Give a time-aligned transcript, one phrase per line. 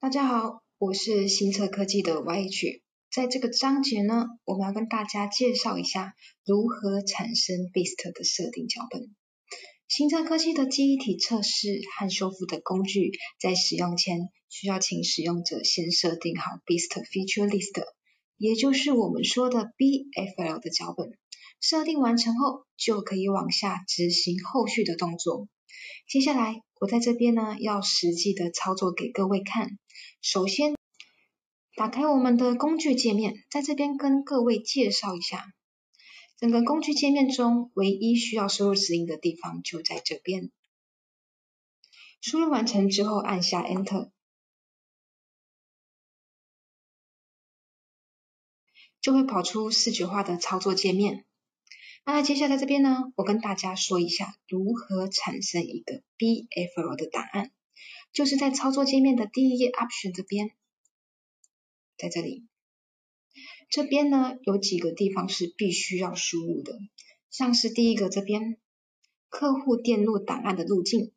[0.00, 2.82] 大家好，我是新策科技的 YH。
[3.10, 6.14] 在这个章节呢，我们要跟大家介绍一下
[6.46, 9.12] 如何产生 Beast 的设定脚本。
[9.88, 17.84] 新策科技的记忆体测试和修复的工具，在使用前需要请使用者先设定好 Beast Feature List，
[18.36, 21.18] 也就是我们说的 BFL 的脚本。
[21.60, 25.48] 设定完成后，就可以往下执行后续的动作。
[26.08, 29.76] 接下来，我在这边呢，要实际的操作给各位看。
[30.20, 30.74] 首先，
[31.76, 35.52] 打开我们的工具界面，在这边跟各位介绍一下，
[36.36, 40.50] 整个工具界面中唯一需要输入指令的地方就在这边。
[42.20, 44.10] 输入完成之后，按下 Enter，
[49.00, 51.24] 就会跑出视觉化的操作界面。
[52.04, 57.52] 那接下来这边呢，我跟大家说一下如何产生一个 BFL 的档案。
[58.12, 60.50] 就是在操作界面的第一页 Option 这边，
[61.96, 62.46] 在这里，
[63.70, 66.78] 这边呢有几个地方是必须要输入的，
[67.30, 68.56] 像是第一个这边
[69.28, 71.12] 客户电路档案的路径，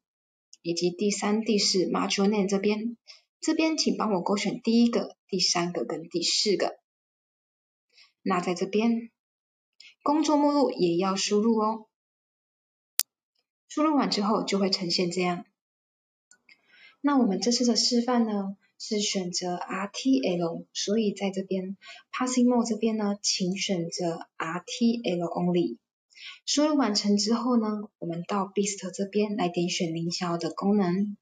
[0.61, 2.97] 以及第三、第四 Module Name 这边，
[3.39, 6.77] 这边请帮我勾选第一个、第三个跟第四个。
[8.21, 9.09] 那在这边
[10.03, 11.87] 工作目录也要输入哦，
[13.67, 15.45] 输入完之后就会呈现这样。
[17.03, 21.75] 那我们这次的示范呢，是选择 RTL，所以在这边
[22.11, 25.77] Passing Mode 这边呢，请选择 RTL Only。
[26.45, 31.17] 输入完成之后呢，我们到 Beast 这边来点选零消的功能。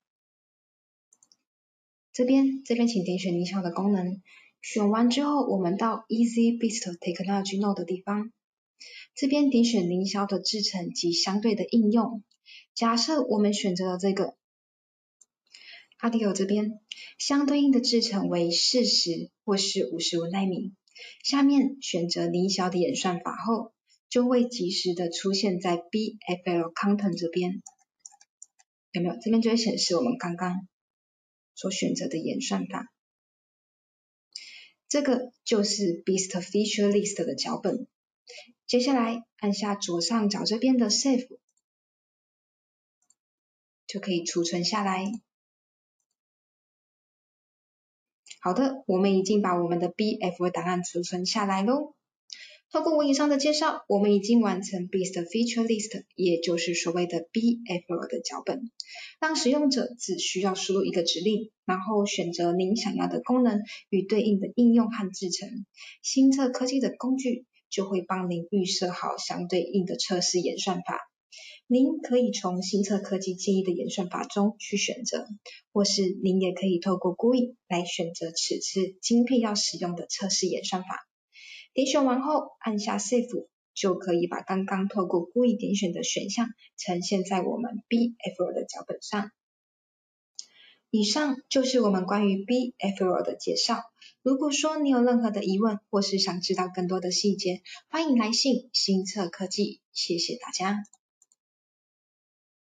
[2.11, 4.21] 这边这边请点选零销的功能，
[4.61, 8.33] 选完之后，我们到 Easy Beast Technology Node 的地方，
[9.15, 12.21] 这边点选零消的制成及相对的应用。
[12.75, 14.35] 假设我们选择了这个。
[16.01, 16.79] A d i o 这边
[17.17, 20.73] 相对应的制程为四十或是五十五纳米。
[21.23, 23.73] 下面选择零小的演算法后，
[24.09, 27.61] 就会及时的出现在 BFL Content 这边，
[28.91, 29.15] 有没有？
[29.21, 30.67] 这边就会显示我们刚刚
[31.53, 32.91] 所选择的演算法。
[34.87, 37.87] 这个就是 Best Feature List 的脚本。
[38.67, 41.27] 接下来按下左上角这边的 Save，
[43.85, 45.05] 就可以储存下来。
[48.41, 51.93] 好的，我们已经把我们的 BFL 档案储存下来喽。
[52.71, 58.71] 透过我以上的介绍，我们已经完成 Beast Feature List，也就是所谓的 BFO 的脚本。
[59.19, 65.65] 当使用者只需要输入一个指令，然后选择您想要的功能与对应的应用和制成，
[66.01, 71.08] 新测科技的工具就会帮您预设好相对应的测试演算法。
[71.71, 75.27] 您可以从新测科技建议的演算法中去选择，
[75.71, 80.87] 或是您也可以透过 GUI 来选择此次晶片要使用的测试演算法。
[81.75, 89.29] 点选完后按下 Save，就可以把刚刚透过 GUI 点选的选项呈现在我们 BFL 的脚本上。
[90.89, 93.83] 以上就是我们关于 BFL 的介绍。
[94.23, 99.81] 如果说你有任何的疑问，或是想知道更多的细节，欢迎来信新测科技。
[99.93, 100.83] 谢谢大家。